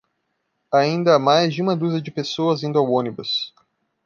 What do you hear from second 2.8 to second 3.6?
ônibus.